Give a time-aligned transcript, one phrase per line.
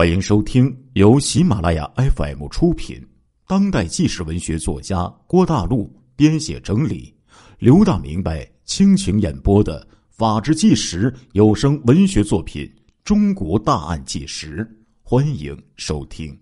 [0.00, 3.06] 欢迎收听由喜马拉雅 FM 出品、
[3.46, 7.14] 当代纪实文学作家郭大陆编写整理、
[7.58, 12.64] 刘大明白倾情演播的《法制纪实》有声文学作品
[13.04, 14.64] 《中国大案纪实》，
[15.02, 16.34] 欢迎收听。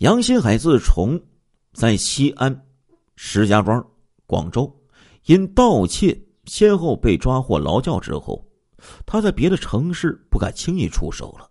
[0.00, 1.18] 杨新海自从
[1.72, 2.54] 在西安、
[3.16, 3.82] 石家庄、
[4.26, 4.70] 广州
[5.24, 8.47] 因盗窃先后被抓获劳教之后。
[9.04, 11.50] 他在别的城市不敢轻易出手了，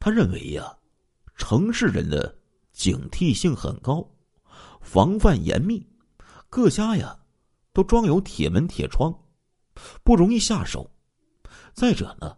[0.00, 0.78] 他认为呀，
[1.36, 2.38] 城市人的
[2.72, 4.08] 警惕性很高，
[4.80, 5.86] 防范严密，
[6.48, 7.18] 各家呀
[7.72, 9.14] 都装有铁门铁窗，
[10.02, 10.90] 不容易下手。
[11.74, 12.36] 再者呢，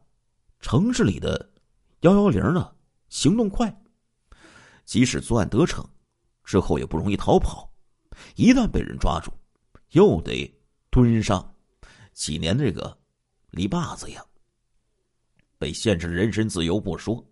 [0.61, 1.53] 城市里的
[2.01, 2.75] 幺幺零呢
[3.09, 3.83] 行动快，
[4.85, 5.89] 即使作案得逞，
[6.43, 7.73] 之后也不容易逃跑。
[8.35, 9.33] 一旦被人抓住，
[9.91, 10.53] 又得
[10.91, 11.55] 蹲上
[12.13, 12.99] 几年这个。
[13.55, 14.25] 篱笆子呀，
[15.59, 17.25] 被限制人身自由不说，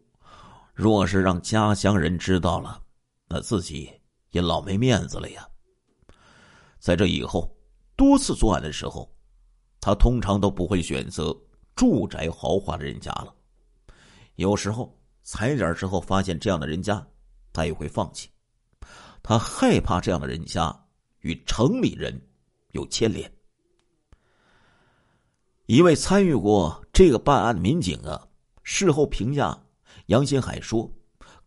[0.72, 2.80] 若是让家乡人知道了，
[3.28, 3.90] 那自己
[4.30, 5.46] 也老没面子了呀。
[6.78, 7.52] 在这以后，
[7.96, 9.12] 多次作案的时候，
[9.80, 11.36] 他通常都不会选择
[11.74, 13.34] 住宅豪华的人家了。
[14.36, 17.04] 有时候踩点之后发现这样的人家，
[17.52, 18.30] 他也会放弃。
[19.24, 20.72] 他害怕这样的人家
[21.20, 22.20] 与城里人
[22.70, 23.28] 有牵连。
[25.72, 28.28] 一位参与过这个办案的民警啊，
[28.62, 29.58] 事后评价
[30.08, 30.86] 杨新海说：“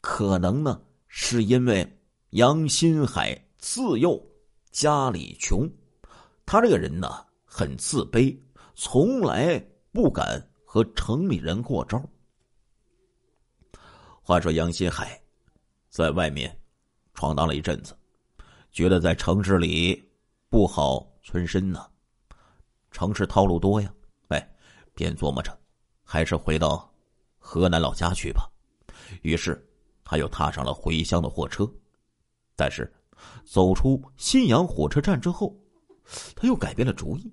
[0.01, 1.87] 可能呢，是因为
[2.31, 4.19] 杨新海自幼
[4.71, 5.69] 家里穷，
[6.43, 8.35] 他这个人呢很自卑，
[8.73, 12.03] 从来不敢和城里人过招。”
[14.23, 15.21] 话说杨新海
[15.91, 16.59] 在外面
[17.13, 17.95] 闯荡了一阵子，
[18.71, 20.03] 觉得在城市里
[20.49, 21.85] 不好存身呢，
[22.89, 23.93] 城市套路多呀。
[24.95, 25.55] 便琢磨着，
[26.03, 26.91] 还是回到
[27.37, 28.49] 河南老家去吧。
[29.21, 29.63] 于是，
[30.03, 31.69] 他又踏上了回乡的货车。
[32.55, 32.91] 但是，
[33.43, 35.55] 走出信阳火车站之后，
[36.35, 37.31] 他又改变了主意。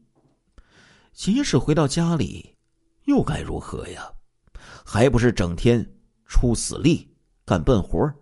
[1.13, 2.57] 即使回到家里，
[3.05, 4.13] 又该如何呀？
[4.85, 5.87] 还不是整天
[6.27, 7.09] 出死力
[7.45, 8.13] 干笨活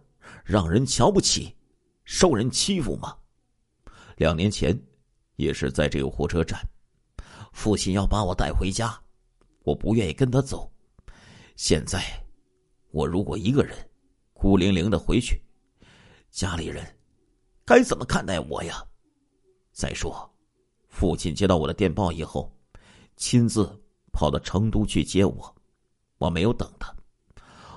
[0.44, 1.56] 让人瞧不起，
[2.04, 3.16] 受人欺负吗？
[4.16, 4.78] 两年前，
[5.36, 6.60] 也是在这个火车站，
[7.52, 9.00] 父亲要把我带回家。
[9.70, 10.68] 我不愿意跟他走。
[11.54, 12.02] 现在，
[12.90, 13.76] 我如果一个人
[14.32, 15.40] 孤零零的回去，
[16.30, 16.84] 家里人
[17.64, 18.84] 该怎么看待我呀？
[19.72, 20.28] 再说，
[20.88, 22.52] 父亲接到我的电报以后，
[23.16, 23.64] 亲自
[24.12, 25.54] 跑到成都去接我，
[26.18, 26.92] 我没有等他，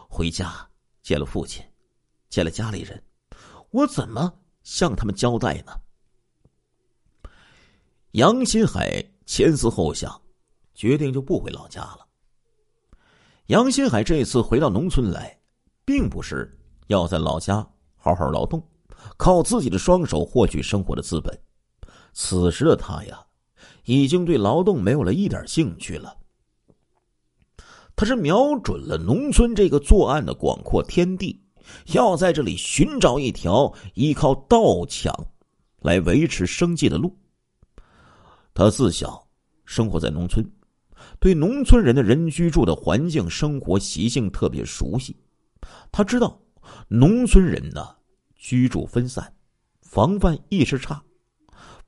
[0.09, 0.67] 回家
[1.03, 1.63] 见了父亲，
[2.27, 3.03] 见了家里人，
[3.69, 4.33] 我怎么
[4.63, 5.79] 向他们交代呢？
[8.13, 10.22] 杨新海前思后想。
[10.73, 11.99] 决定就不回老家了。
[13.47, 15.37] 杨新海这次回到农村来，
[15.83, 16.57] 并不是
[16.87, 18.65] 要在老家好好劳动，
[19.17, 21.37] 靠自己的双手获取生活的资本。
[22.13, 23.25] 此时的他呀，
[23.85, 26.15] 已经对劳动没有了一点兴趣了。
[27.95, 31.39] 他是瞄准了农村这个作案的广阔天地，
[31.93, 35.13] 要在这里寻找一条依靠盗抢
[35.81, 37.15] 来维持生计的路。
[38.53, 39.27] 他自小
[39.65, 40.43] 生活在农村。
[41.23, 45.15] 对农村人的人居住的环境、生活习性特别熟悉，
[45.89, 46.37] 他知道
[46.89, 47.95] 农村人呢
[48.35, 49.33] 居住分散，
[49.83, 51.01] 防范意识差，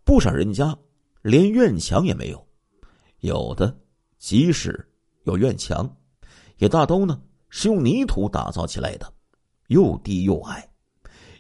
[0.06, 0.74] 不少人家
[1.22, 2.48] 连院墙也没有，
[3.20, 3.78] 有的
[4.18, 4.88] 即使
[5.26, 5.94] 有院墙，
[6.56, 9.14] 也大都呢是用泥土打造起来的，
[9.68, 10.66] 又低又矮，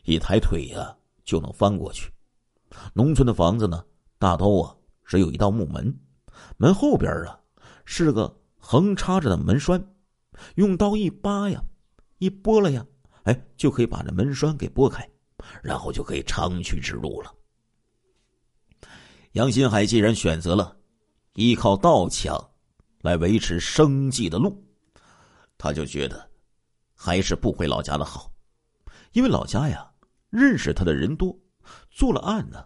[0.03, 2.11] 一抬腿呀就能翻过去。
[2.91, 3.85] 农村的房子呢，
[4.19, 5.97] 大都啊只有一道木门，
[6.57, 7.39] 门后边啊。
[7.85, 9.95] 是个横插着的门栓，
[10.55, 11.63] 用刀一扒呀，
[12.17, 12.85] 一拨了呀，
[13.23, 15.07] 哎，就可以把这门栓给拨开，
[15.63, 17.33] 然后就可以长驱直入了。
[19.33, 20.75] 杨新海既然选择了
[21.33, 22.37] 依靠盗抢
[23.01, 24.63] 来维持生计的路，
[25.57, 26.29] 他就觉得
[26.93, 28.31] 还是不回老家的好，
[29.13, 29.89] 因为老家呀，
[30.29, 31.37] 认识他的人多，
[31.91, 32.65] 做了案呢，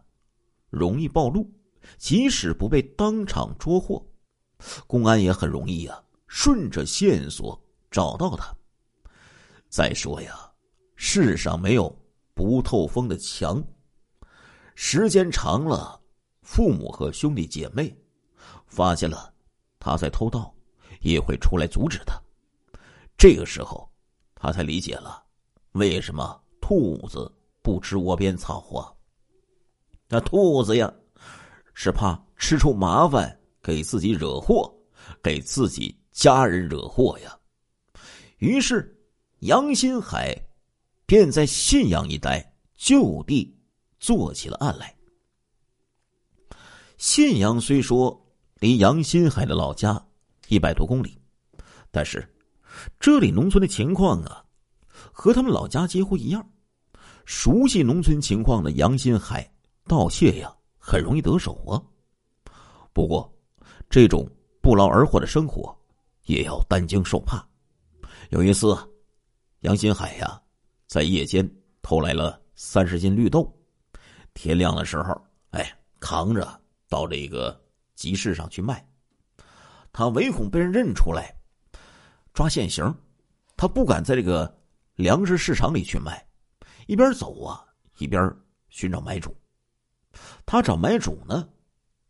[0.70, 1.52] 容易暴露，
[1.98, 4.09] 即使不被当场捉获。
[4.88, 7.60] 公安也很容易呀，顺着线索
[7.90, 8.54] 找到他。
[9.70, 10.36] 再说呀，
[10.96, 11.96] 世上没有
[12.34, 13.64] 不透风的墙。
[14.76, 16.00] 时间长了，
[16.42, 17.96] 父母和兄弟姐妹
[18.68, 19.34] 发现了
[19.80, 20.54] 他在偷盗，
[21.02, 22.20] 也会出来阻止他。
[23.18, 23.90] 这个时候，
[24.36, 25.24] 他才理解了
[25.74, 28.92] 为什么兔子不吃窝边草啊。
[30.08, 30.92] 那兔子呀，
[31.74, 33.39] 是怕吃出麻烦。
[33.62, 34.74] 给自己惹祸，
[35.22, 37.38] 给自己家人惹祸呀！
[38.38, 38.98] 于是
[39.40, 40.36] 杨新海
[41.06, 43.56] 便在信阳一带就地
[44.00, 44.96] 做起了案来。
[46.98, 48.26] 信阳虽说
[48.56, 50.02] 离杨新海的老家
[50.48, 51.18] 一百多公里，
[51.92, 52.28] 但是
[53.00, 54.44] 这里农村的情况啊，
[55.12, 56.50] 和他们老家几乎一样。
[57.26, 59.50] 熟悉农村情况的杨新海
[59.86, 61.82] 盗窃呀，很容易得手啊。
[62.92, 63.32] 不过，
[63.90, 64.30] 这种
[64.62, 65.76] 不劳而获的生活，
[66.26, 67.44] 也要担惊受怕。
[68.30, 68.78] 有一次，
[69.62, 70.40] 杨新海呀，
[70.86, 71.50] 在夜间
[71.82, 73.52] 偷来了三十斤绿豆，
[74.36, 75.20] 天亮的时候，
[75.50, 76.48] 哎，扛着
[76.88, 77.60] 到这个
[77.96, 78.88] 集市上去卖。
[79.92, 81.34] 他唯恐被人认出来，
[82.32, 82.96] 抓现行，
[83.58, 84.56] 他不敢在这个
[84.94, 86.24] 粮食市场里去卖，
[86.86, 87.66] 一边走啊，
[87.98, 88.32] 一边
[88.70, 89.36] 寻找买主。
[90.46, 91.50] 他找买主呢，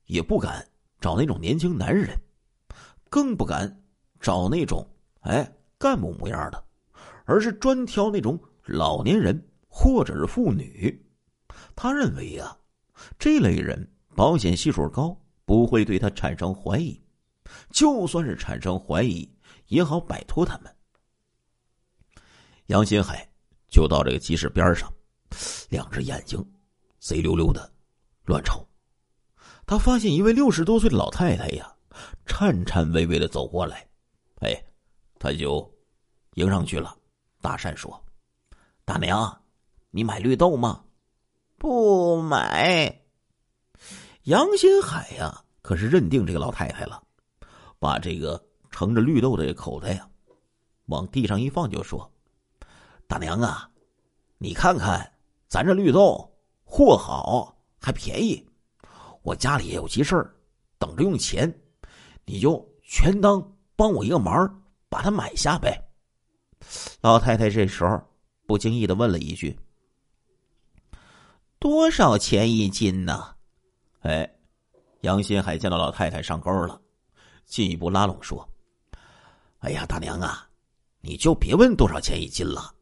[0.08, 0.68] 也不敢
[1.00, 2.18] 找那种年轻男人，
[3.10, 3.84] 更不敢
[4.20, 4.86] 找那种
[5.22, 6.64] 哎干部模样的，
[7.26, 11.06] 而是专挑那种老年人或者是妇女。
[11.76, 12.58] 他认为呀，
[13.18, 17.02] 这类人保险系数高，不会对他产生怀疑。
[17.72, 19.28] 就算是产生怀疑，
[19.68, 20.76] 也好摆脱他们。
[22.68, 23.28] 杨新海
[23.68, 24.92] 就到这个集市边上，
[25.70, 26.46] 两只眼睛
[27.00, 27.72] 贼溜溜的
[28.26, 28.69] 乱瞅。
[29.70, 31.72] 他发现一位六十多岁的老太太呀，
[32.26, 33.88] 颤颤巍巍的走过来，
[34.40, 34.64] 哎，
[35.20, 35.72] 他就
[36.34, 36.98] 迎上去了，
[37.40, 38.04] 搭讪说
[38.84, 39.44] ：“大娘，
[39.92, 40.84] 你买绿豆吗
[41.60, 43.00] ？”“不买。”
[44.26, 47.04] 杨新海呀，可是认定这个老太太了。
[47.78, 50.10] 把这个盛着绿豆的口袋呀，
[50.88, 52.12] 往地上一放，就说
[53.06, 53.70] ：“大娘啊，
[54.40, 55.14] 你看看
[55.48, 56.28] 咱这绿豆
[56.64, 58.49] 货好还便宜，
[59.22, 60.34] 我家里也有急事儿，
[60.78, 61.54] 等着用钱，
[62.26, 63.42] 你就全当
[63.76, 65.80] 帮我一个忙，把它买下呗。”
[67.02, 68.02] 老太太这时候
[68.46, 69.58] 不经意的问了一句
[71.60, 73.36] ：“多少钱一斤呢？”
[74.02, 74.30] 哎，
[75.02, 76.80] 杨新海见到老太太上钩了。
[77.46, 78.48] 进一步拉拢说
[79.60, 80.48] ：“哎呀，大娘啊，
[81.02, 82.74] 你就别问多少钱一斤了。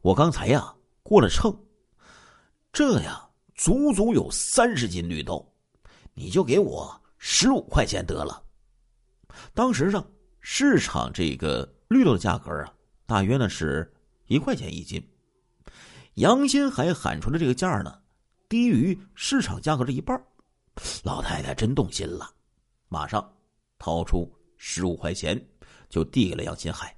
[0.00, 1.54] 我刚才呀过了秤，
[2.72, 5.46] 这呀足足有三十斤绿豆，
[6.18, 8.42] 你就给我十五块钱得了。
[9.54, 10.04] 当时上
[10.40, 12.74] 市场这个绿豆的价格啊，
[13.06, 13.90] 大约呢是
[14.26, 15.02] 一块钱一斤。
[16.14, 18.00] 杨新海喊出的这个价呢，
[18.48, 20.20] 低于市场价格的一半。
[21.04, 22.28] 老太太真动心了，
[22.88, 23.26] 马上。”
[23.80, 25.40] 掏出十五块钱，
[25.88, 26.96] 就递给了杨新海。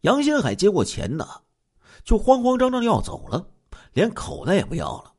[0.00, 1.26] 杨新海接过钱呢，
[2.02, 3.46] 就慌慌张张的要走了，
[3.92, 5.09] 连口袋也不要了。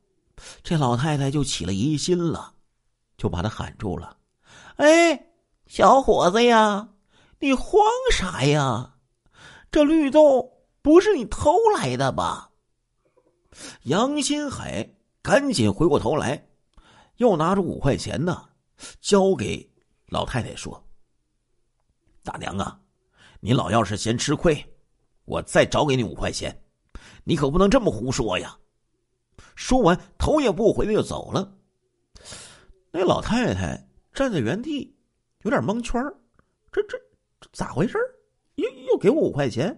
[0.62, 2.54] 这老太太就起了疑心了，
[3.16, 4.16] 就把他喊住了
[4.76, 5.26] ：“哎，
[5.66, 6.88] 小伙子呀，
[7.38, 8.94] 你慌啥呀？
[9.70, 12.50] 这绿豆不是你偷来的吧？”
[13.84, 16.48] 杨新海赶紧回过头来，
[17.16, 18.48] 又拿出五块钱呢。
[19.00, 19.70] 交给
[20.06, 20.82] 老太太说
[22.24, 22.80] ：“大娘啊，
[23.40, 24.64] 你老要是嫌吃亏，
[25.24, 26.64] 我再找给你五块钱，
[27.22, 28.56] 你可不能这么胡说呀！”
[29.54, 31.52] 说完，头也不回的就走了。
[32.90, 34.94] 那老太太站在原地，
[35.42, 36.02] 有点蒙圈
[36.70, 36.98] 这这
[37.40, 37.98] 这咋回事
[38.56, 39.76] 又又给我五块钱？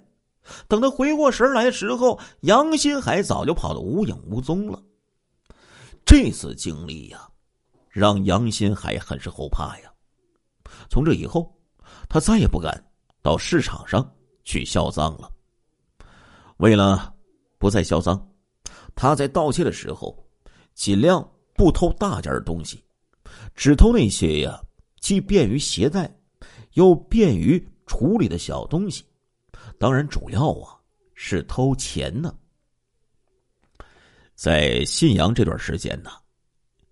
[0.69, 4.83] 等他回过神来的时候，杨新海早就跑得无影无踪了。
[6.05, 7.29] 这次经历呀。
[7.89, 9.93] 让杨新海很是后怕呀！
[10.91, 11.57] 从这以后，
[12.09, 12.85] 他再也不敢
[13.23, 14.13] 到市场上
[14.43, 15.31] 去销赃了。
[16.57, 17.15] 为了
[17.57, 18.21] 不再销赃，
[18.95, 20.17] 他在盗窃的时候
[20.75, 22.83] 尽量不偷大件的东西，
[23.55, 24.61] 只偷那些呀
[25.01, 26.13] 既便于携带
[26.73, 29.05] 又便于处理的小东西。
[29.79, 30.79] 当然，主要啊
[31.15, 32.35] 是偷钱呢。
[34.35, 36.11] 在信阳这段时间呢，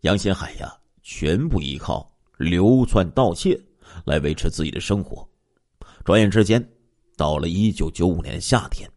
[0.01, 0.79] 杨新海呀。
[1.05, 3.61] 全部依靠流窜盗窃
[4.05, 5.29] 来维持自己的生活。
[6.05, 6.65] 转眼之间，
[7.17, 8.89] 到了一九九五年夏天。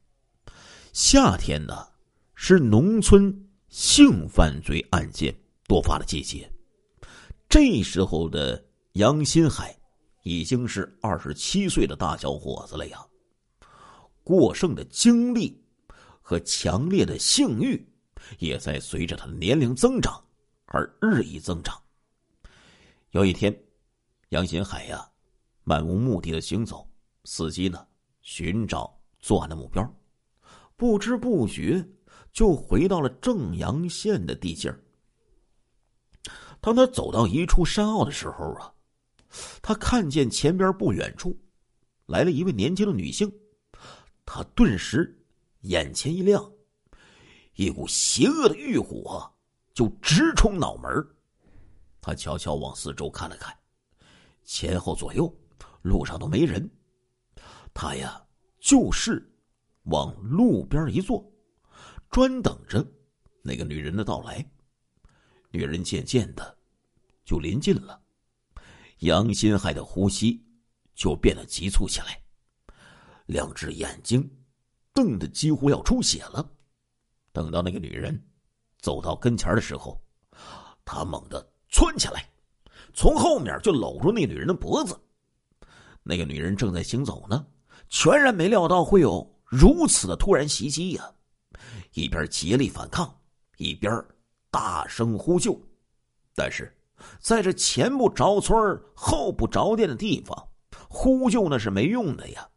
[0.93, 1.87] 夏天呢，
[2.35, 3.33] 是农村
[3.69, 5.33] 性犯罪案件
[5.67, 6.49] 多发的季节。
[7.49, 8.63] 这时候的
[8.93, 9.75] 杨新海
[10.23, 12.99] 已经是二十七岁的大小伙子了呀。
[14.23, 15.63] 过剩的精力
[16.21, 17.87] 和强烈的性欲，
[18.39, 20.19] 也在随着他的年龄增长
[20.65, 21.79] 而日益增长。
[23.11, 23.55] 有一天，
[24.29, 25.07] 杨新海呀，
[25.63, 26.89] 漫无目的的行走，
[27.23, 27.85] 伺机呢
[28.21, 29.87] 寻找作案的目标，
[30.75, 31.87] 不知不觉
[32.35, 34.77] 就回到了正阳县的地界儿。
[36.59, 38.73] 当他走到一处山坳的时候啊，
[39.61, 41.33] 他看见前边不远处
[42.05, 43.31] 来了一位年轻的女性，
[44.25, 45.17] 他顿时
[45.61, 46.51] 眼前一亮，
[47.53, 49.31] 一股邪恶的欲火
[49.73, 50.91] 就直冲脑门
[52.01, 53.57] 他悄悄往四周看了看，
[54.43, 55.33] 前后左右
[55.81, 56.69] 路上都没人，
[57.73, 58.21] 他呀
[58.59, 59.25] 就是
[59.83, 61.25] 往路边一坐，
[62.09, 62.85] 专等着
[63.41, 64.45] 那个女人的到来。
[65.51, 66.57] 女人渐渐的
[67.23, 68.01] 就临近了，
[68.99, 70.43] 杨新海的呼吸。
[70.95, 72.23] 就变得急促起来，
[73.25, 74.31] 两只眼睛
[74.93, 76.49] 瞪得几乎要出血了。
[77.33, 78.17] 等到那个女人
[78.79, 80.01] 走到跟前的时候，
[80.85, 82.29] 他猛地窜起来，
[82.93, 84.97] 从后面就搂住那女人的脖子。
[86.01, 87.45] 那个女人正在行走呢，
[87.89, 91.11] 全然没料到会有如此的突然袭击呀！
[91.95, 93.13] 一边竭力反抗，
[93.57, 93.91] 一边
[94.49, 95.59] 大声呼救。
[96.33, 96.73] 但是，
[97.19, 98.57] 在这前不着村
[98.95, 100.47] 后不着店的地方。
[100.87, 102.49] 呼救那是没用的呀，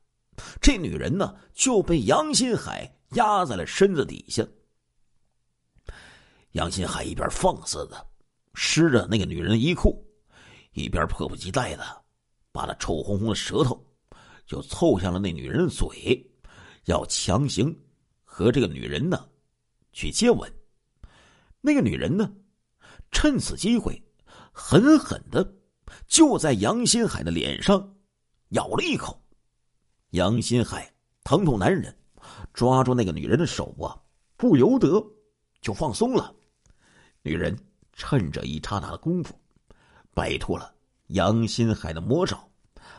[0.61, 4.47] 这女人呢就被杨新海压在了身子底下。
[6.52, 8.07] 杨新海一边放肆的
[8.54, 10.04] 湿着那个女人的衣裤，
[10.73, 11.85] 一边迫不及待的
[12.52, 13.85] 把那臭烘烘的舌头
[14.47, 16.25] 就凑向了那女人的嘴，
[16.85, 17.76] 要强行
[18.25, 19.27] 和这个女人呢
[19.99, 20.49] 去接吻。
[21.61, 22.33] 那个女人呢，
[23.11, 24.00] 趁此机会
[24.52, 25.57] 狠狠的
[26.07, 27.97] 就在杨新海的脸上。
[28.50, 29.21] 咬了一口，
[30.11, 30.88] 杨新海
[31.25, 31.93] 疼痛难忍，
[32.55, 33.99] 抓住那个女人的手啊，
[34.37, 35.05] 不由得
[35.61, 36.33] 就放松了。
[37.23, 37.59] 女人
[37.93, 39.35] 趁着一刹那的功夫，
[40.14, 40.73] 摆脱了
[41.09, 42.49] 杨新海的魔爪，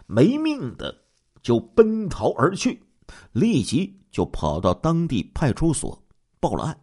[0.06, 0.94] 没命的
[1.42, 2.84] 就奔逃而去，
[3.32, 5.98] 立即就跑到当地派出所
[6.42, 6.80] 报了案。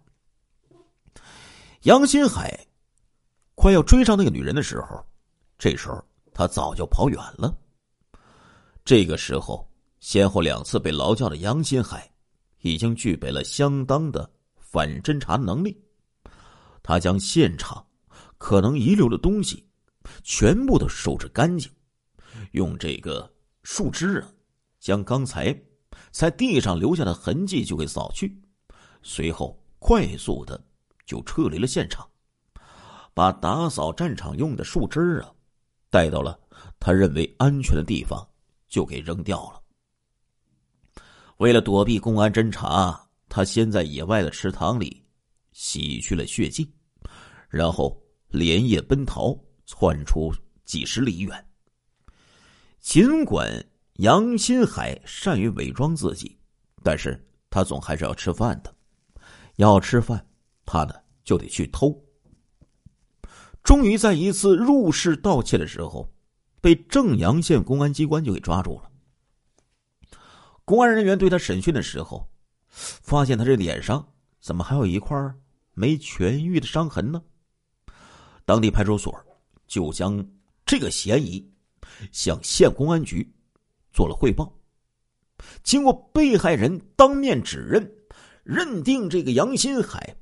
[1.86, 2.66] 杨新海
[3.54, 5.06] 快要追上那个女人的时候，
[5.56, 7.56] 这时候他早就跑远了。
[8.84, 9.64] 这个时候，
[10.00, 12.10] 先后两次被劳教的杨新海，
[12.62, 14.28] 已经具备了相当的
[14.58, 15.80] 反侦查能力。
[16.82, 17.86] 他将现场
[18.36, 19.64] 可能遗留的东西，
[20.24, 21.70] 全部都收拾干净，
[22.50, 24.28] 用这个树枝啊，
[24.80, 25.56] 将刚才
[26.10, 28.36] 在地上留下的痕迹就给扫去。
[29.04, 30.60] 随后，快速的
[31.06, 32.06] 就撤离了现场，
[33.14, 35.32] 把打扫战场用的树枝啊，
[35.88, 36.38] 带到了
[36.78, 38.28] 他认为安全的地方。
[38.68, 39.62] 就给扔掉了。
[41.36, 45.06] 为了躲避公安侦查，他先在野外的池塘里
[45.52, 46.68] 洗去了血迹，
[47.48, 47.96] 然后
[48.28, 50.34] 连夜奔逃，窜出
[50.64, 51.48] 几十里远。
[52.80, 53.48] 尽管
[53.94, 56.36] 杨新海善于伪装自己，
[56.82, 58.74] 但是他总还是要吃饭的。
[59.56, 60.26] 要吃饭，
[60.66, 60.94] 他呢
[61.24, 61.98] 就得去偷。
[63.62, 66.12] 终于在一次入室盗窃的时候。
[66.58, 68.90] 被正阳县公安机关就给抓住了。
[70.64, 72.28] 公安人员对他审讯的时候，
[72.68, 74.04] 发现他这脸上
[74.40, 75.16] 怎么还有一块
[75.74, 77.22] 没痊愈的伤痕呢？
[78.44, 79.14] 当地派出所
[79.68, 80.28] 就将
[80.64, 81.48] 这个嫌疑
[82.10, 83.32] 向县公安局
[83.92, 84.52] 做了汇报。
[85.62, 87.88] 经过被害人当面指认，
[88.42, 90.16] 认定这个杨新海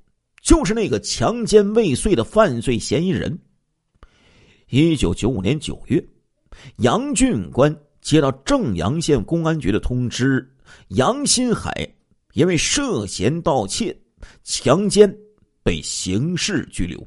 [0.45, 3.37] 就是那个强奸未遂的犯罪嫌疑人。
[4.69, 6.07] 一九九五年九月。
[6.77, 10.49] 杨俊官接到正阳县公安局的通知，
[10.89, 11.73] 杨新海
[12.35, 13.99] 因为涉嫌盗窃、
[14.45, 15.13] 强奸
[15.65, 17.05] 被刑事拘留。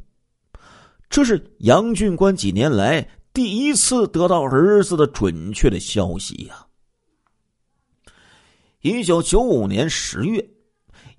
[1.10, 6.66] 这是杨俊官几年来第一次得到儿子的准确的消息呀。
[8.82, 10.46] 一九九五年十月，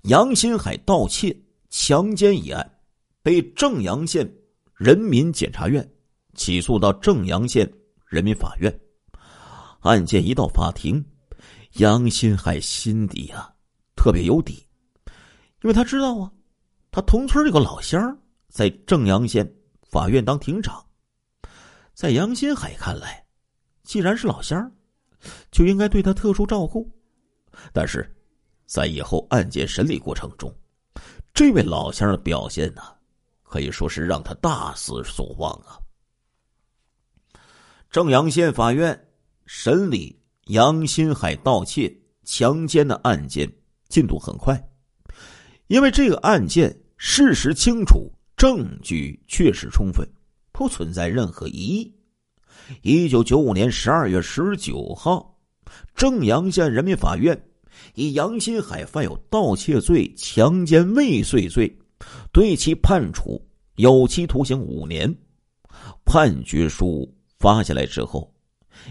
[0.03, 1.35] 杨新海盗窃、
[1.69, 2.79] 强奸一案
[3.21, 4.31] 被正阳县
[4.75, 5.87] 人民检察院
[6.35, 7.71] 起诉到正阳县。
[8.09, 8.79] 人民法院
[9.81, 11.05] 案件一到法庭，
[11.73, 13.53] 杨新海心底啊
[13.95, 14.65] 特别有底，
[15.61, 16.31] 因为他知道啊，
[16.89, 19.47] 他同村有个老乡在正阳县
[19.91, 20.83] 法院当庭长，
[21.93, 23.23] 在杨新海看来，
[23.83, 24.71] 既然是老乡，
[25.51, 26.91] 就应该对他特殊照顾。
[27.71, 28.11] 但是，
[28.65, 30.51] 在以后案件审理过程中，
[31.39, 32.81] 这位老乡的表现呢，
[33.43, 35.79] 可以说是让他大失所望啊。
[37.89, 39.07] 正阳县法院
[39.45, 43.49] 审理杨新海盗窃、强奸的案件
[43.87, 44.61] 进度很快，
[45.67, 50.05] 因为这个案件事实清楚，证据确实充分，
[50.51, 51.95] 不存在任何疑义。
[52.81, 55.39] 一九九五年十二月十九号，
[55.95, 57.41] 正阳县人民法院
[57.95, 61.77] 以杨新海犯有盗窃罪、强奸未遂罪，
[62.31, 63.41] 对其判处
[63.75, 65.13] 有期徒刑五年。
[66.05, 67.11] 判决书。
[67.39, 68.29] 发下来之后，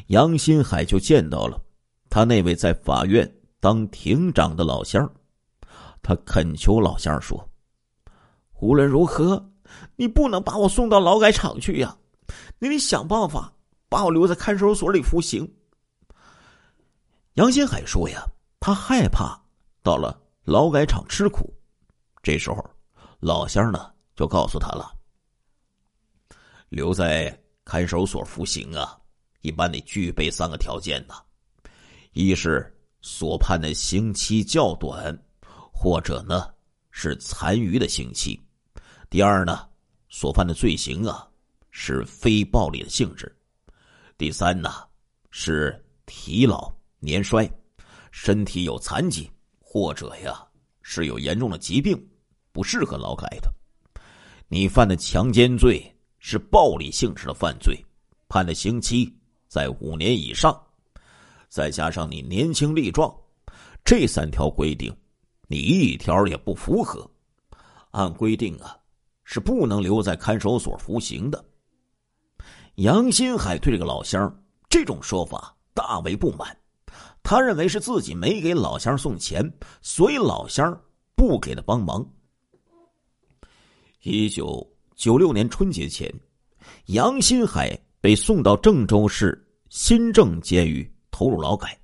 [0.06, 1.60] 杨新海就见到了
[2.08, 3.30] 他那位在法院
[3.60, 5.06] 当庭长的老乡
[6.00, 7.46] 他恳求老乡说
[8.58, 9.50] ：“无论如何，
[9.96, 11.94] 你不能把我送到劳改场去呀！
[12.58, 13.52] 你得想办法
[13.90, 15.46] 把我留在看守所里服刑。”
[17.36, 18.26] 杨新海说：“呀，
[18.68, 19.34] 他害怕
[19.82, 21.50] 到了劳改场吃苦。”
[22.22, 22.62] 这时候，
[23.18, 24.94] 老乡呢就告诉他了
[26.68, 27.34] ：“留在
[27.64, 29.00] 看守所服刑啊，
[29.40, 31.14] 一般得具备三个条件呢。
[32.12, 32.70] 一是
[33.00, 35.18] 所判的刑期较短，
[35.72, 36.52] 或者呢
[36.90, 38.38] 是残余的刑期；
[39.08, 39.66] 第二呢，
[40.10, 41.26] 所犯的罪行啊
[41.70, 43.26] 是非暴力的性质；
[44.18, 44.86] 第三呢
[45.30, 46.70] 是体老。”
[47.00, 47.50] 年衰，
[48.20, 50.44] 身体有残疾，或者呀
[50.82, 51.96] 是有严重的疾病，
[52.50, 53.48] 不适合劳改的。
[54.48, 55.80] 你犯的强奸罪
[56.18, 57.80] 是暴力性质的犯罪，
[58.28, 60.60] 判的刑期在五年以上。
[61.48, 63.08] 再加上你年轻力壮，
[63.84, 64.92] 这三条规定，
[65.46, 67.08] 你一条也不符合。
[67.92, 68.76] 按规定啊，
[69.22, 71.42] 是不能留在看守所服刑的。
[72.74, 76.57] 杨新海对这个老乡这种说法大为不满。
[77.30, 80.74] 他认为是自己没给老乡送钱，所以老乡
[81.14, 82.02] 不给他帮忙。
[84.00, 84.66] 一九
[84.96, 86.10] 九六年春节前，
[86.86, 91.78] 杨新海被送到郑州市新郑监狱投入劳改。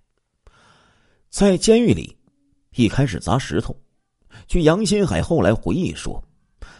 [1.28, 2.16] 在监狱里，
[2.74, 3.78] 一开始砸石头。
[4.46, 6.26] 据杨新海后来回忆说，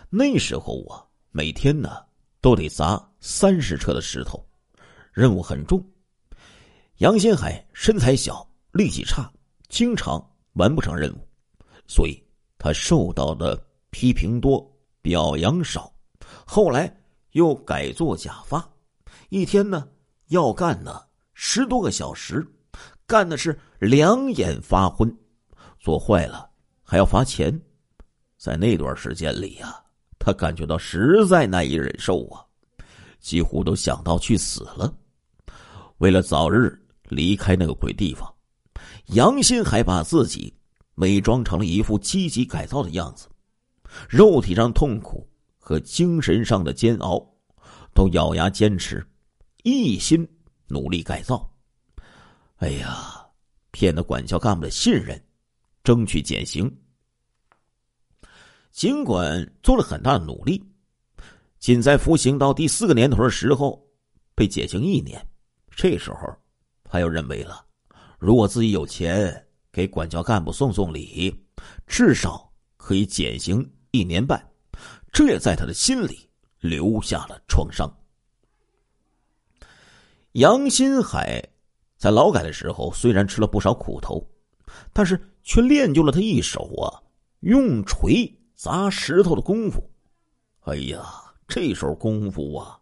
[0.09, 2.03] 那时候啊，每天呢
[2.41, 4.43] 都得砸三十车的石头，
[5.13, 5.87] 任务很重。
[6.97, 8.43] 杨新海身材小。
[8.75, 9.33] 力气差，
[9.69, 10.21] 经常
[10.55, 11.29] 完不成任务，
[11.87, 12.21] 所以
[12.59, 13.57] 他受到的
[13.91, 14.69] 批评多，
[15.01, 15.95] 表扬少。
[16.45, 16.93] 后来
[17.31, 18.69] 又改做假发，
[19.29, 19.87] 一天呢
[20.27, 21.01] 要干呢
[21.35, 22.45] 十多个小时，
[23.07, 25.17] 干的是两眼发昏，
[25.79, 26.51] 做坏了
[26.83, 27.57] 还要罚钱。
[28.37, 29.81] 在那段时间里呀，
[30.19, 32.45] 他感觉到实在难以忍受啊，
[33.21, 34.93] 几乎都想到去死了。
[35.99, 38.34] 为了早日离开那个鬼地方。
[39.09, 40.53] 杨新还把自己
[40.97, 43.29] 伪装成了一副积极改造的样子，
[44.09, 47.25] 肉体上痛苦和精神上的煎熬，
[47.95, 49.07] 都咬牙坚持，
[49.63, 50.27] 一心
[50.67, 51.49] 努力改造。
[52.57, 53.27] 哎呀，
[53.73, 55.23] 骗得管教干部的信任，
[55.83, 56.75] 争取减刑。
[58.71, 60.65] 尽管做了很大的努力，
[61.59, 63.87] 仅在服刑到第四个年头的时候
[64.35, 65.25] 被减刑一年，
[65.71, 66.35] 这时候
[66.85, 67.64] 他又认为了。
[68.25, 71.45] 如果自己有钱给管教干部送送礼，
[71.87, 74.43] 至少可以减刑一年半，
[75.13, 76.27] 这也在他的心里
[76.59, 77.87] 留下了创伤。
[80.33, 81.47] 杨新海
[81.99, 84.27] 在劳改的时候虽然吃了不少苦头，
[84.95, 86.89] 但是却练就了他一手啊
[87.41, 89.87] 用锤砸石头的功夫。
[90.61, 91.05] 哎呀，
[91.47, 92.81] 这手功夫啊，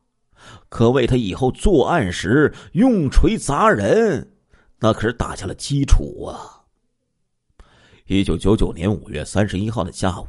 [0.68, 4.28] 可为他以后作案时用锤砸人。
[4.82, 6.60] 那可是打下了基础啊！
[8.06, 10.26] 一九九九年五月三十一号的下午，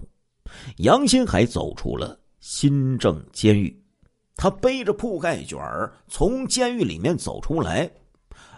[0.77, 3.83] 杨新海走出了新郑监狱，
[4.35, 7.91] 他背着铺盖卷儿从监狱里面走出来，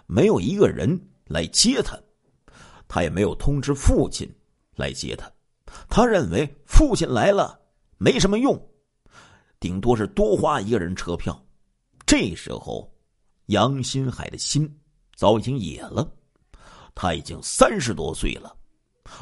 [0.06, 1.98] 没有一个人来接他，
[2.90, 4.30] 他也没有通知父亲
[4.76, 5.32] 来接他，
[5.88, 7.58] 他认为父亲来了
[7.98, 8.62] 没什么用，
[9.62, 11.42] 顶多是多花一个人车票。
[12.06, 12.94] 这时候，
[13.46, 14.70] 杨新海的心。
[15.16, 16.06] 早已经野了，
[16.94, 18.56] 他已经三十多岁了，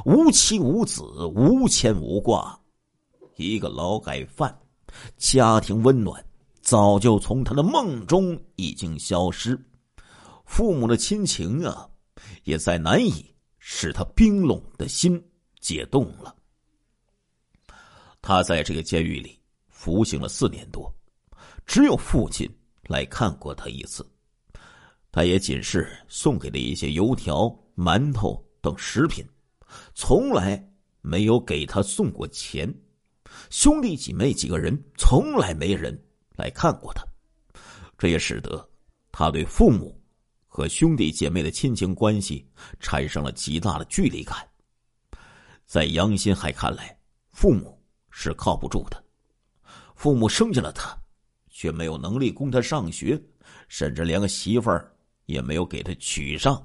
[0.05, 1.03] 无妻无子，
[1.35, 2.59] 无牵无挂，
[3.35, 4.57] 一个劳改犯，
[5.17, 6.23] 家庭温暖
[6.61, 9.59] 早就从他的梦中已经消失，
[10.45, 11.87] 父母的亲情啊，
[12.43, 13.25] 也再难以
[13.59, 15.23] 使他冰冷的心
[15.59, 16.35] 解冻了。
[18.21, 20.91] 他在这个监狱里服刑了四年多，
[21.65, 22.49] 只有父亲
[22.87, 24.03] 来看过他一次。
[25.13, 27.47] 他也仅是送给了一些油条、
[27.77, 29.23] 馒头等食品，
[29.93, 30.67] 从来
[31.01, 32.73] 没有给他送过钱。
[33.51, 35.95] 兄弟姐妹几个人，从来没人
[36.35, 37.05] 来看过他，
[37.95, 38.67] 这也使得
[39.11, 39.95] 他对父母
[40.47, 42.49] 和兄弟姐妹的亲情关系
[42.79, 44.35] 产生了极大的距离感。
[45.63, 46.97] 在杨新海看来，
[47.29, 49.03] 父母是靠不住的，
[49.93, 50.97] 父母生下了他，
[51.51, 53.21] 却没有能力供他上学，
[53.67, 54.89] 甚至连个媳妇儿。
[55.25, 56.61] 也没有给他娶上。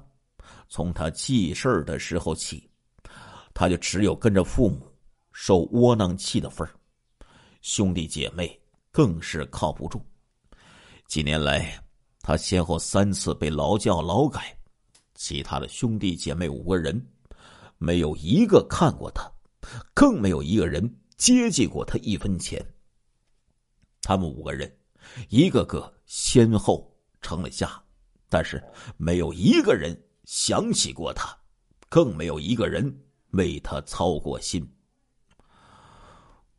[0.67, 2.69] 从他记事儿的时候起，
[3.53, 4.87] 他就只有跟着父母
[5.31, 6.73] 受窝囊气的份儿。
[7.61, 8.59] 兄弟姐妹
[8.91, 10.01] 更是靠不住。
[11.07, 11.83] 几年来，
[12.21, 14.55] 他先后三次被劳教劳改，
[15.15, 17.03] 其他的兄弟姐妹五个人，
[17.77, 19.29] 没有一个看过他，
[19.93, 22.63] 更没有一个人接济过他一分钱。
[24.01, 24.71] 他们五个人，
[25.29, 27.81] 一个个先后成了家，
[28.29, 28.63] 但是
[28.95, 31.35] 没有一个人想起过他，
[31.89, 32.95] 更没有一个人
[33.31, 34.65] 为他操过心。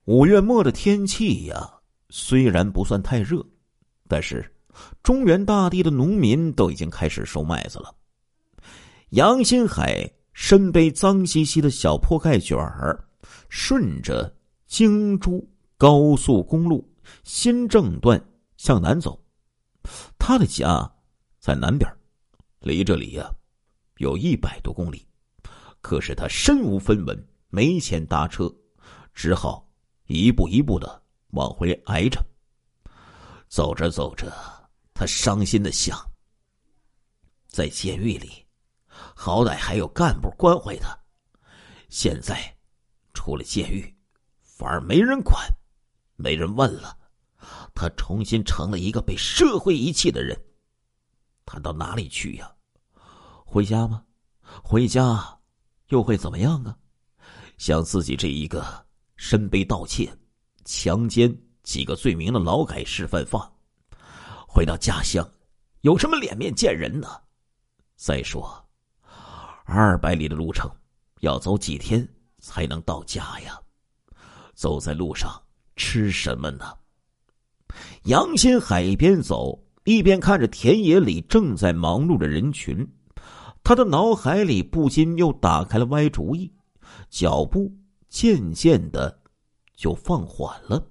[0.04, 1.72] 五月末的天气呀，
[2.08, 3.44] 虽然不算太热，
[4.08, 4.52] 但是
[5.02, 7.94] 中原大地的农民都已经开始收麦子了。
[9.10, 13.08] 杨新海身背脏兮兮的小破盖卷儿，
[13.48, 14.34] 顺着
[14.66, 16.84] 京珠高速公路。
[17.24, 18.22] 新郑段
[18.56, 19.20] 向南走，
[20.16, 20.88] 他的家
[21.40, 21.90] 在南边，
[22.60, 23.28] 离这里呀
[23.96, 25.08] 有一百多公里。
[25.80, 28.54] 可是他身无分文，没钱搭车，
[29.14, 29.66] 只好
[30.04, 32.22] 一步一步的往回挨着。
[33.48, 34.30] 走着走着，
[34.92, 35.98] 他伤心的想：
[37.48, 38.46] 在监狱里，
[38.86, 40.90] 好歹还有干部关怀他；
[41.88, 42.54] 现在
[43.14, 43.96] 出了监狱，
[44.42, 45.42] 反而没人管，
[46.16, 46.98] 没人问了。
[47.74, 50.38] 他重新成了一个被社会遗弃的人，
[51.52, 52.48] 他到哪里去呀？
[53.44, 54.04] 回家吗？
[54.62, 55.36] 回家
[55.88, 56.76] 又会怎么样啊？
[57.58, 58.86] 像自己这一个
[59.16, 60.16] 身背盗窃、
[60.64, 63.42] 强奸几个罪名的劳改示范犯，
[64.46, 65.28] 回到家乡
[65.80, 67.20] 有什么脸面见人呢？
[67.96, 68.64] 再说，
[69.64, 70.70] 二百里的路程
[71.18, 72.08] 要走几天
[72.38, 73.60] 才能到家呀？
[74.54, 75.30] 走在路上
[75.74, 76.78] 吃什么呢？
[78.04, 82.86] 杨新海边走一边看着田野里正在忙碌的人群，
[83.62, 86.52] 他的脑海里不禁又打开了歪主意，
[87.08, 87.72] 脚步
[88.08, 89.20] 渐渐的
[89.74, 90.86] 就放缓了。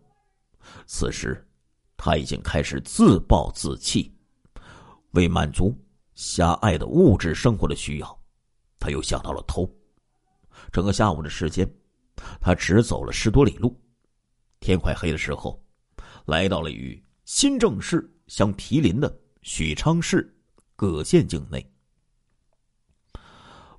[0.85, 1.47] 此时，
[1.95, 4.13] 他已经开始自暴自弃，
[5.11, 5.75] 为满足
[6.15, 8.19] 狭隘的物质生活的需要，
[8.79, 9.69] 他又想到了偷。
[10.71, 11.71] 整个下午的时间，
[12.41, 13.79] 他只走了十多里路。
[14.59, 15.63] 天快黑的时候。
[16.25, 20.33] 来到了与新郑市相毗邻的许昌市
[20.77, 21.69] 葛县境内。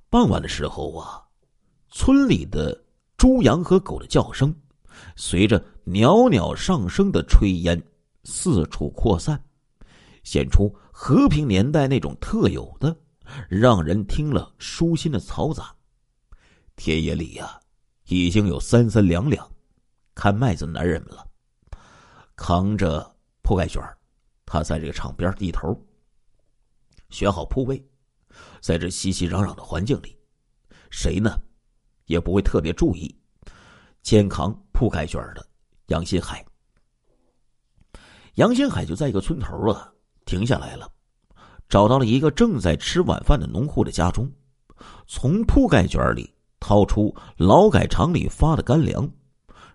[0.09, 1.23] 傍晚的时候啊，
[1.89, 2.79] 村里的
[3.17, 4.53] 猪羊和狗的叫声，
[5.15, 7.81] 随着袅袅上升的炊烟
[8.25, 9.41] 四处扩散，
[10.23, 12.95] 显出和平年代那种特有的、
[13.49, 15.73] 让人听了舒心的嘈杂。
[16.75, 17.57] 田野里呀，
[18.07, 19.49] 已经有三三两两
[20.13, 21.25] 看麦子的男人们了。
[22.35, 23.81] 扛着铺盖卷
[24.51, 25.73] 他在这个场边低头，
[27.09, 27.81] 选好铺位，
[28.59, 30.19] 在这熙熙攘攘的环境里，
[30.89, 31.39] 谁呢
[32.07, 33.17] 也不会特别注意
[34.01, 35.47] 肩扛铺盖卷的
[35.85, 36.45] 杨新海。
[38.33, 39.89] 杨新海就在一个村头啊
[40.25, 40.91] 停下来了，
[41.69, 44.29] 找到了一个正在吃晚饭的农户的家中，
[45.07, 49.09] 从铺盖卷里掏出劳改场里发的干粮，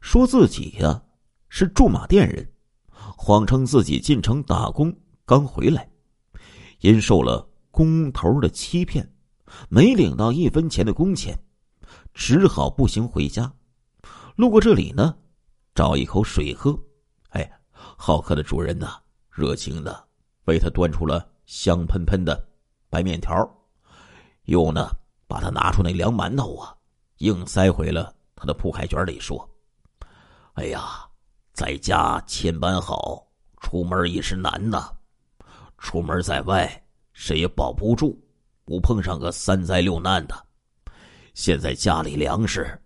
[0.02, 1.02] 说自己呀
[1.48, 2.52] 是驻马店人。
[3.14, 5.88] 谎称自己进城打工刚回来，
[6.80, 9.06] 因受了工头的欺骗，
[9.68, 11.38] 没领到一分钱的工钱，
[12.14, 13.52] 只好步行回家。
[14.36, 15.14] 路过这里呢，
[15.74, 16.78] 找一口水喝。
[17.30, 18.98] 哎，好客的主人呐，
[19.30, 20.04] 热情的
[20.44, 22.46] 为他端出了香喷喷的
[22.88, 23.48] 白面条，
[24.44, 24.90] 又呢
[25.26, 26.74] 把他拿出那凉馒头啊，
[27.18, 29.48] 硬塞回了他的铺盖卷里，说
[30.54, 31.02] ：“哎呀。”
[31.56, 33.26] 在家千般好，
[33.62, 34.90] 出门也是难呐。
[35.78, 36.70] 出门在外，
[37.14, 38.14] 谁也保不住，
[38.66, 40.34] 不碰上个三灾六难的。
[41.32, 42.78] 现在家里粮食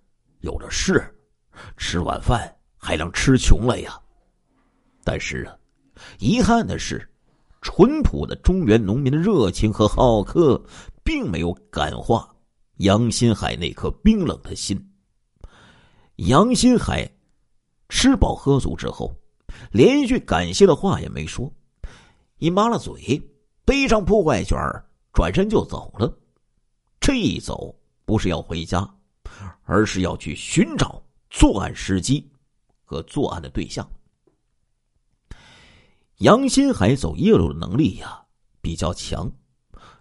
[0.42, 1.02] 有的是，
[1.76, 4.00] 吃晚饭还能吃穷了呀。
[5.02, 5.58] 但是啊，
[6.20, 7.04] 遗憾的是，
[7.62, 10.62] 淳朴的中原农民的热情和好客，
[11.02, 12.32] 并没有感化
[12.76, 14.80] 杨新海那颗冰冷的心。
[16.18, 17.10] 杨新海。
[17.90, 19.14] 吃饱喝足之后，
[19.72, 21.52] 连一句感谢的话也没说，
[22.38, 23.20] 一抹了嘴，
[23.64, 24.56] 背上铺盖卷
[25.12, 26.16] 转身就走了。
[27.00, 27.74] 这一走
[28.04, 28.88] 不是要回家，
[29.64, 32.30] 而是要去寻找作案时机
[32.84, 33.86] 和作案的对象。
[36.18, 38.22] 杨新海走夜路的能力呀
[38.60, 39.30] 比较强，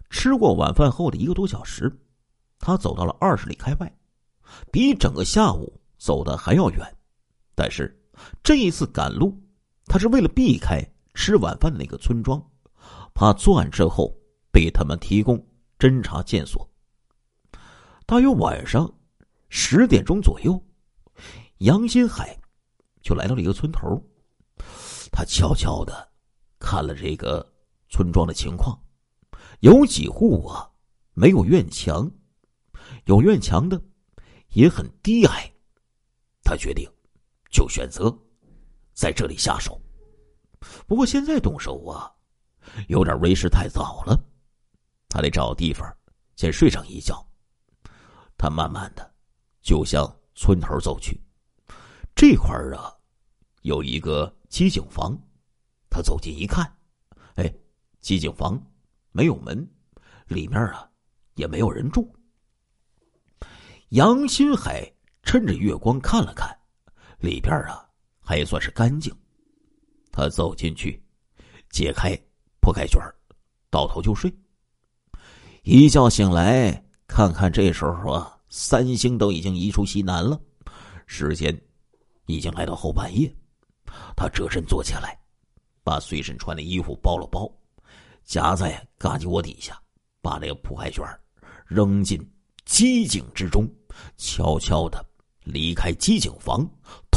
[0.10, 1.92] 吃过晚饭后的一个多小时，
[2.60, 3.92] 他走到了二十里开外，
[4.72, 6.96] 比整个下午走的还要远。
[7.62, 7.94] 但是，
[8.42, 9.38] 这一次赶路，
[9.84, 10.82] 他是为了避开
[11.14, 12.42] 吃晚饭的那个村庄，
[13.14, 14.16] 怕作案之后
[14.50, 15.46] 被他们提供
[15.78, 16.66] 侦查线索。
[18.06, 18.90] 大约晚上
[19.50, 20.58] 十点钟左右，
[21.58, 22.40] 杨新海
[23.02, 24.02] 就来到了一个村头，
[25.12, 26.10] 他悄悄的
[26.60, 27.46] 看了这个
[27.90, 28.82] 村庄的情况，
[29.60, 30.72] 有几户啊
[31.14, 32.10] 没有院墙，
[33.04, 33.82] 有院墙的
[34.54, 35.52] 也很低矮。
[36.42, 36.90] 他决定
[37.50, 38.16] 就选择
[38.94, 39.80] 在这里下手。
[40.88, 42.12] 不过现在动手啊，
[42.88, 44.20] 有点为时太早了。
[45.08, 45.92] 他得找地方
[46.36, 47.26] 先睡上一觉。
[48.38, 49.14] 他慢慢的
[49.62, 51.20] 就向村头走去。
[52.16, 52.94] 这块儿啊，
[53.62, 55.18] 有一个机井房。
[55.90, 56.72] 他走近一看，
[57.36, 57.52] 哎，
[58.00, 58.62] 机井房
[59.12, 59.68] 没有门，
[60.28, 60.88] 里面啊
[61.34, 62.14] 也没有人住。
[63.90, 66.56] 杨新海趁着月光看了看，
[67.20, 67.88] 里边啊
[68.20, 69.14] 还算是干净。
[70.12, 71.02] 他走进去，
[71.70, 72.18] 解开
[72.60, 73.00] 铺盖卷
[73.70, 74.34] 倒头就睡。
[75.64, 80.40] 一觉醒来，看看这时候啊，三星都已经移出西南了，
[81.06, 81.56] 时间
[82.26, 83.34] 已经来到后半夜。
[84.16, 85.18] 他折身坐起来。
[85.82, 87.52] 把随身穿的衣服包了包，
[88.24, 89.82] 夹在嘎叽窝底下，
[90.22, 91.04] 把那个铺盖卷
[91.66, 92.20] 扔进
[92.64, 93.68] 机井之中，
[94.16, 95.04] 悄悄的
[95.46, 96.70] 离开机井房，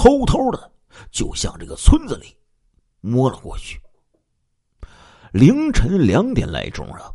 [0.02, 0.72] 偷偷的
[1.12, 2.36] 就向这个村子里
[3.02, 3.80] 摸了过去。
[5.32, 7.08] 凌晨两点来钟啊，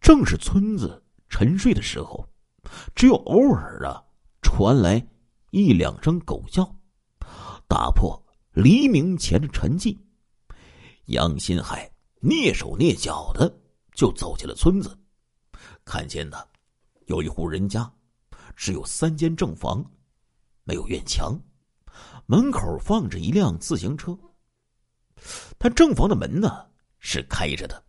[0.00, 2.24] 正是村子沉睡的时候，
[2.94, 4.00] 只有偶尔啊
[4.42, 5.04] 传来
[5.50, 6.72] 一两声狗叫，
[7.66, 9.98] 打破黎明前的沉寂。
[11.06, 11.90] 杨新海
[12.22, 13.52] 蹑手蹑脚的
[13.92, 14.96] 就走进了村子，
[15.84, 16.38] 看见呢
[17.06, 17.92] 有一户人家，
[18.54, 19.84] 只有三间正房，
[20.62, 21.36] 没有院墙，
[22.30, 24.16] 门口放着一辆自行车。
[25.58, 26.64] 他正房的门呢
[27.00, 27.84] 是开着的。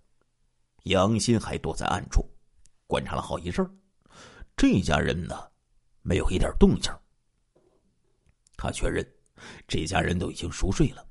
[0.85, 2.27] 杨新还躲在暗处，
[2.87, 3.63] 观察了好一阵
[4.57, 5.47] 这家人呢
[6.01, 6.91] 没有一点动静。
[8.57, 9.07] 他确认
[9.67, 11.05] 这家人都已经熟睡了，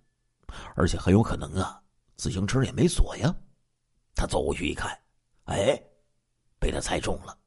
[0.75, 1.81] 而且很有可能啊。
[2.17, 3.33] 自行车也没锁呀，
[4.13, 4.91] 他走过去一看，
[5.45, 5.81] 哎，
[6.59, 7.39] 被他猜中了。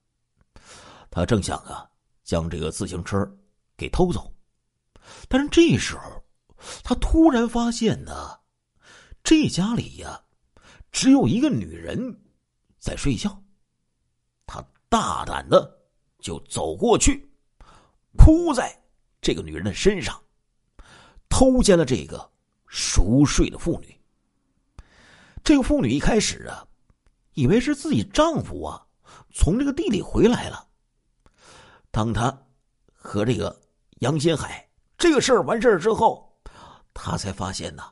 [1.11, 1.85] 他正想啊，
[2.23, 3.29] 将这个自行车
[3.75, 4.32] 给偷走，
[5.27, 6.23] 但是这时候，
[6.83, 8.39] 他突然发现呢，
[9.23, 10.21] 这家里呀，
[10.91, 12.21] 只有一个女人
[12.79, 13.41] 在睡觉。
[14.45, 15.79] 他大胆的
[16.19, 17.29] 就走过去，
[18.17, 18.77] 扑在
[19.21, 20.21] 这个女人的身上，
[21.29, 22.31] 偷奸了这个
[22.67, 23.99] 熟睡的妇女。
[25.43, 26.65] 这个妇女一开始啊，
[27.33, 28.85] 以为是自己丈夫啊
[29.33, 30.67] 从这个地里回来了。
[31.91, 32.35] 当她
[32.93, 33.61] 和这个
[33.99, 34.69] 杨新海
[35.03, 36.33] 这个事儿完事儿之后，
[36.93, 37.91] 他才发现呐，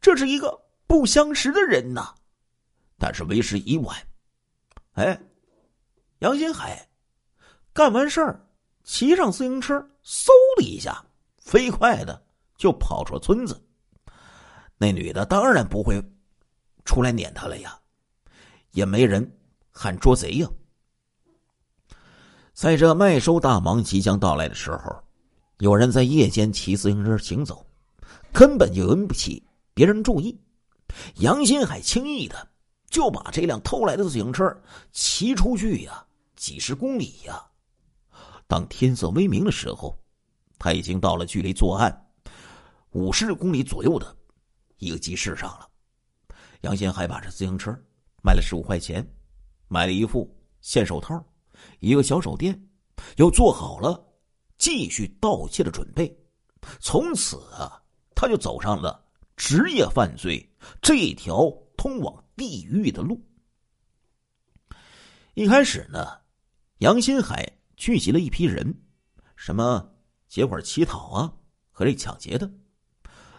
[0.00, 2.12] 这是一个不相识的人呐。
[2.98, 3.96] 但是为时已晚。
[4.94, 5.16] 哎，
[6.18, 6.88] 杨新海
[7.72, 8.44] 干完事儿，
[8.82, 11.00] 骑上自行车，嗖的一下，
[11.38, 12.20] 飞快的
[12.56, 13.64] 就跑出了村子。
[14.78, 16.02] 那女的当然不会。
[16.84, 17.78] 出来撵他了呀，
[18.72, 19.38] 也没人
[19.70, 20.48] 喊捉贼呀。
[22.52, 24.92] 在这麦收大忙即将到来的时候，
[25.62, 27.64] 有人在夜间骑自行车行走，
[28.32, 29.40] 根本就引不起
[29.72, 30.36] 别人注意。
[31.18, 32.48] 杨新海轻易的
[32.90, 34.44] 就把这辆偷来的自行车
[34.90, 37.40] 骑出去呀，几十公里呀。
[38.48, 39.96] 当天色微明的时候，
[40.58, 42.06] 他已经到了距离作案
[42.90, 44.16] 五十公里左右的
[44.78, 45.68] 一个集市上了。
[46.62, 47.72] 杨新海把这自行车
[48.20, 49.08] 卖了十五块钱，
[49.68, 50.28] 买了一副
[50.60, 51.24] 线手套，
[51.78, 52.60] 一个小手电，
[53.14, 54.04] 又做好了
[54.62, 56.16] 继续盗窃的准备。
[56.78, 57.82] 从此啊，
[58.14, 59.04] 他就走上了
[59.36, 60.48] 职业犯罪
[60.80, 63.20] 这条通往地狱的路。
[65.34, 66.16] 一开始呢，
[66.78, 67.44] 杨新海
[67.76, 68.72] 聚集了一批人，
[69.34, 69.92] 什么
[70.28, 71.34] 结伙乞讨啊
[71.72, 72.48] 和这抢劫的，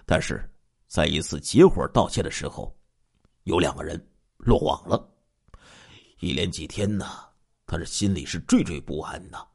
[0.05, 0.43] 但是
[0.87, 2.77] 在一次结伙盗窃的时候。
[3.45, 3.97] 有两个人
[4.37, 5.09] 落网了，
[6.19, 7.05] 一连几天呢，
[7.65, 9.47] 他这心里是惴惴不安的，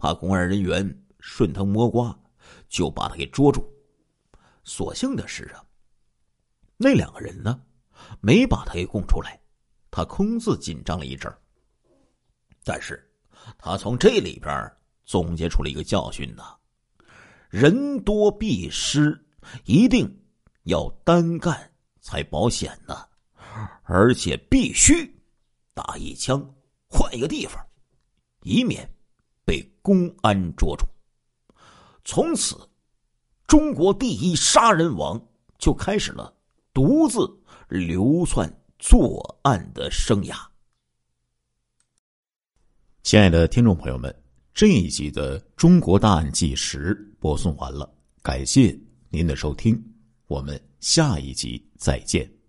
[0.00, 2.18] 怕公安人员顺藤摸瓜
[2.70, 3.70] 就把他给捉住。
[4.64, 5.62] 所幸的是啊，
[6.78, 7.60] 那两个人呢
[8.22, 9.38] 没把他给供出来，
[9.90, 11.30] 他空自紧张了一阵
[12.64, 13.06] 但是
[13.58, 14.72] 他从这里边
[15.04, 16.56] 总结出了一个教训呐：
[17.50, 19.22] 人多必失，
[19.66, 20.10] 一定
[20.62, 23.06] 要单干才保险呢。
[23.82, 25.12] 而且必须
[25.74, 26.40] 打一枪，
[26.88, 27.62] 换一个地方，
[28.44, 28.88] 以免
[29.50, 30.86] 被公安捉住。
[32.04, 32.56] 从此，
[33.48, 35.20] 中国第一杀人王
[35.58, 36.32] 就开始了
[36.72, 37.28] 独自
[37.68, 40.36] 流窜作案的生涯。
[43.02, 44.14] 亲爱的听众朋友们，
[44.54, 49.76] 这一集的《中国大案纪实》播送完了，感谢您的收听，
[50.28, 52.39] 我们下一集再见。